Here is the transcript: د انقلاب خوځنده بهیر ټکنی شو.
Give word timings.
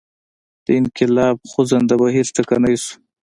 د 0.65 0.67
انقلاب 0.79 1.35
خوځنده 1.49 1.95
بهیر 2.01 2.27
ټکنی 2.35 2.75
شو. 2.83 2.93